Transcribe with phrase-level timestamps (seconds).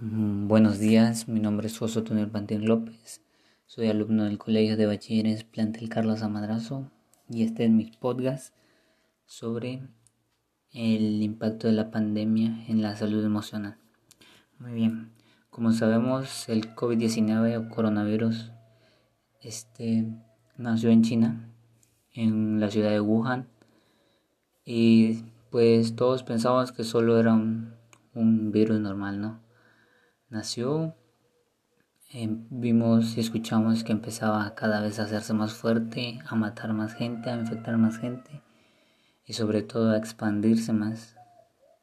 [0.00, 3.20] Mm, buenos días, mi nombre es José Túnel Pantín López,
[3.66, 6.88] soy alumno del Colegio de Bachilleres Plantel Carlos Amadrazo
[7.28, 8.54] y este es mi podcast
[9.26, 9.82] sobre
[10.72, 13.76] el impacto de la pandemia en la salud emocional.
[14.60, 15.10] Muy bien,
[15.50, 18.52] como sabemos el COVID-19 o coronavirus
[19.40, 20.06] este,
[20.56, 21.50] nació en China,
[22.14, 23.48] en la ciudad de Wuhan
[24.64, 27.74] y pues todos pensamos que solo era un,
[28.14, 29.47] un virus normal, ¿no?
[30.30, 30.94] Nació,
[32.12, 36.94] em, vimos y escuchamos que empezaba cada vez a hacerse más fuerte, a matar más
[36.94, 38.42] gente, a infectar más gente
[39.26, 41.16] y sobre todo a expandirse más.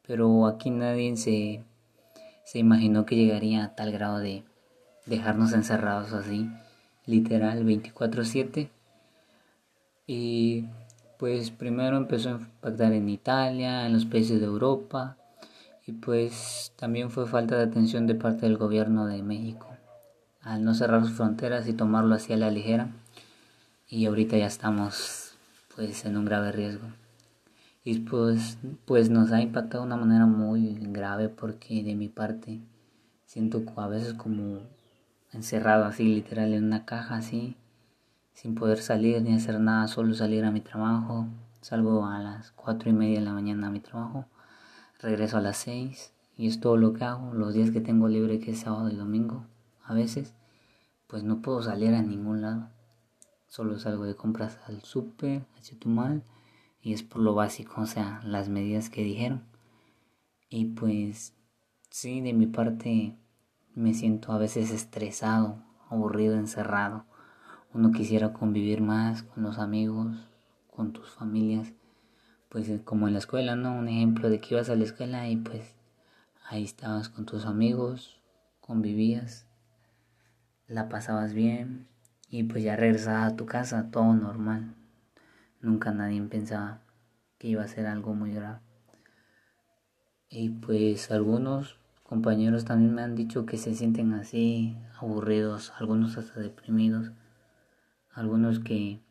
[0.05, 1.63] Pero aquí nadie se,
[2.43, 4.43] se imaginó que llegaría a tal grado de
[5.05, 6.49] dejarnos encerrados así,
[7.05, 8.69] literal 24/7.
[10.07, 10.65] Y
[11.17, 15.17] pues primero empezó a impactar en Italia, en los países de Europa,
[15.87, 19.67] y pues también fue falta de atención de parte del gobierno de México
[20.41, 22.89] al no cerrar sus fronteras y tomarlo así a la ligera
[23.87, 25.35] y ahorita ya estamos
[25.75, 26.87] pues en un grave riesgo.
[27.83, 32.61] Y pues pues nos ha impactado de una manera muy grave porque de mi parte
[33.25, 34.61] siento a veces como
[35.33, 37.55] encerrado así literal en una caja así
[38.33, 41.27] sin poder salir ni hacer nada solo salir a mi trabajo
[41.61, 44.25] salgo a las cuatro y media de la mañana a mi trabajo
[44.99, 47.33] regreso a las 6 y es todo lo que hago.
[47.33, 49.45] Los días que tengo libre, que es sábado y domingo,
[49.83, 50.33] a veces,
[51.07, 52.69] pues no puedo salir a ningún lado.
[53.47, 56.23] Solo salgo de compras al súper, a Chetumal,
[56.81, 59.43] y es por lo básico, o sea, las medidas que dijeron.
[60.49, 61.33] Y pues,
[61.89, 63.15] sí, de mi parte
[63.73, 67.05] me siento a veces estresado, aburrido, encerrado.
[67.73, 70.15] Uno quisiera convivir más con los amigos,
[70.69, 71.73] con tus familias
[72.55, 73.77] pues como en la escuela, ¿no?
[73.77, 75.75] Un ejemplo de que ibas a la escuela y pues
[76.47, 78.21] ahí estabas con tus amigos,
[78.61, 79.45] convivías,
[80.65, 81.85] la pasabas bien
[82.29, 84.73] y pues ya regresabas a tu casa, todo normal.
[85.59, 86.79] Nunca nadie pensaba
[87.39, 88.61] que iba a ser algo muy grave.
[90.29, 96.39] Y pues algunos compañeros también me han dicho que se sienten así, aburridos, algunos hasta
[96.39, 97.11] deprimidos,
[98.13, 99.01] algunos que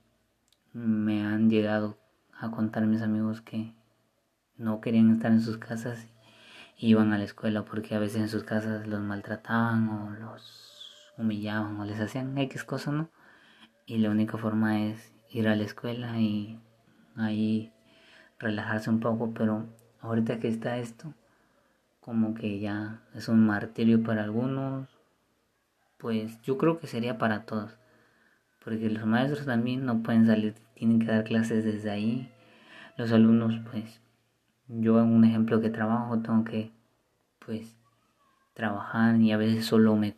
[0.73, 1.99] me han llegado
[2.39, 3.75] a contar a mis amigos que
[4.57, 6.07] no querían estar en sus casas
[6.77, 11.13] y iban a la escuela porque a veces en sus casas los maltrataban o los
[11.17, 13.09] humillaban o les hacían X cosas, ¿no?
[13.87, 16.61] Y la única forma es ir a la escuela y
[17.17, 17.73] ahí
[18.39, 19.67] relajarse un poco, pero
[20.01, 21.13] ahorita que está esto,
[22.01, 24.89] como que ya es un martirio para algunos,
[25.99, 27.79] pues yo creo que sería para todos,
[28.65, 32.31] porque los maestros también no pueden salir tienen que dar clases desde ahí.
[32.97, 34.01] Los alumnos, pues,
[34.69, 36.73] yo en un ejemplo que trabajo, tengo que,
[37.45, 37.77] pues,
[38.55, 40.15] trabajar y a veces solo me,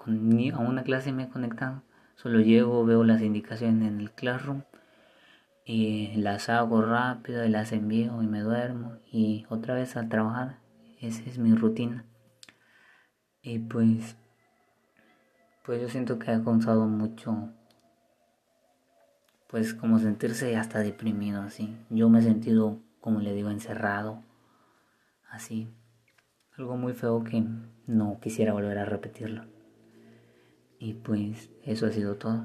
[0.53, 1.83] a una clase me he conectado,
[2.17, 4.63] solo llego, veo las indicaciones en el classroom
[5.65, 10.59] y las hago rápido y las envío y me duermo y otra vez a trabajar.
[11.01, 12.05] Esa es mi rutina.
[13.43, 14.17] Y pues,
[15.65, 17.53] pues yo siento que ha causado mucho
[19.47, 21.77] pues como sentirse hasta deprimido así.
[21.91, 24.23] Yo me he sentido, como le digo, encerrado,
[25.31, 25.69] así.
[26.57, 27.45] Algo muy feo que
[27.87, 29.45] no quisiera volver a repetirlo.
[30.79, 32.45] Y pues eso ha sido todo.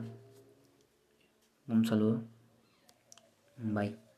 [1.68, 2.24] Un saludo.
[3.58, 4.11] Bye.